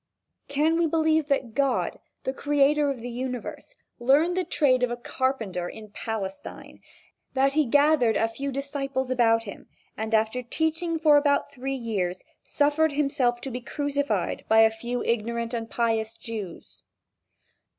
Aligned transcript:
Can 0.47 0.79
we 0.79 0.87
believe 0.87 1.27
that 1.27 1.53
God, 1.53 1.99
the 2.23 2.33
creator 2.33 2.89
of 2.89 3.01
the 3.01 3.11
Universe, 3.11 3.75
learned 3.99 4.35
the 4.35 4.43
trade 4.43 4.81
of 4.81 4.89
a 4.89 4.97
carpenter 4.97 5.69
in 5.69 5.91
Palestine, 5.91 6.81
that 7.35 7.53
he 7.53 7.65
gathered 7.67 8.17
a 8.17 8.27
few 8.27 8.51
disciples 8.51 9.11
about 9.11 9.43
him, 9.43 9.67
and 9.95 10.15
after 10.15 10.41
teaching 10.41 10.97
for 10.97 11.17
about 11.17 11.51
three 11.51 11.75
years, 11.75 12.23
suffered 12.43 12.93
himself 12.93 13.41
to 13.41 13.51
be 13.51 13.61
crucified 13.61 14.43
by 14.49 14.61
a 14.61 14.71
few 14.71 15.03
ignorant 15.03 15.53
and 15.53 15.69
pious 15.69 16.17
Jews? 16.17 16.83